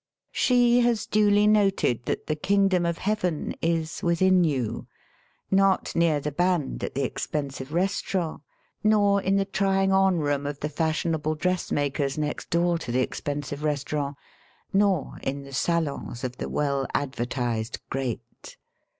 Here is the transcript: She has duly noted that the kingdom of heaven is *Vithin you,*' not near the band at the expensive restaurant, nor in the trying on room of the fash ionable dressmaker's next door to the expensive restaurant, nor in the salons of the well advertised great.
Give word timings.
She 0.31 0.79
has 0.79 1.05
duly 1.05 1.45
noted 1.45 2.05
that 2.05 2.25
the 2.25 2.35
kingdom 2.35 2.87
of 2.87 2.97
heaven 2.97 3.53
is 3.61 4.01
*Vithin 4.03 4.43
you,*' 4.43 4.87
not 5.51 5.95
near 5.95 6.19
the 6.19 6.31
band 6.31 6.83
at 6.83 6.95
the 6.95 7.03
expensive 7.03 7.71
restaurant, 7.71 8.41
nor 8.83 9.21
in 9.21 9.35
the 9.35 9.45
trying 9.45 9.91
on 9.91 10.17
room 10.17 10.47
of 10.47 10.59
the 10.61 10.69
fash 10.69 11.03
ionable 11.03 11.37
dressmaker's 11.37 12.17
next 12.17 12.49
door 12.49 12.79
to 12.79 12.91
the 12.91 13.01
expensive 13.03 13.61
restaurant, 13.63 14.17
nor 14.73 15.19
in 15.21 15.43
the 15.43 15.53
salons 15.53 16.23
of 16.23 16.37
the 16.37 16.49
well 16.49 16.87
advertised 16.95 17.79
great. 17.91 18.57